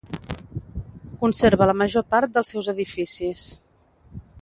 Conserva 1.25 1.69
la 1.73 1.77
major 1.83 2.07
part 2.15 2.35
dels 2.39 2.53
seus 2.55 2.73
edificis. 2.77 3.45